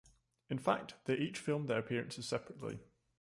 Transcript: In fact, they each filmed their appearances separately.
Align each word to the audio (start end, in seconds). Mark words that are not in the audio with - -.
In 0.49 0.57
fact, 0.57 0.95
they 1.05 1.13
each 1.13 1.37
filmed 1.37 1.67
their 1.67 1.77
appearances 1.77 2.27
separately. 2.27 2.79